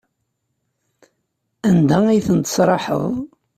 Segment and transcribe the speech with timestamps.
[1.69, 3.03] Anda ay ten-tesraḥeḍ?